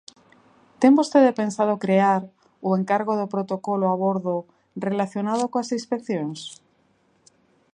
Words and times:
¿Ten 0.81 0.97
vostede 0.99 1.37
pensado 1.41 1.81
crear 1.83 2.21
o 2.67 2.69
encargo 2.79 3.13
do 3.17 3.31
protocolo 3.33 3.85
a 3.89 3.95
bordo 4.03 4.35
relacionado 4.87 5.43
coas 5.51 5.69
inspeccións? 5.77 6.39